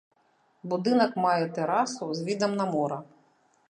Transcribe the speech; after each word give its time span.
Будынак 0.71 1.13
мае 1.25 1.45
тэрасу 1.59 2.11
з 2.21 2.29
відам 2.31 2.51
на 2.63 2.71
мора. 2.75 2.99